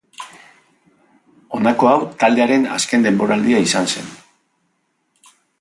Honako 1.57 1.91
hau 1.91 1.99
taldearen 2.25 2.67
azken 2.79 3.07
denboraldia 3.09 3.63
izan 3.69 3.95
zen. 3.97 4.13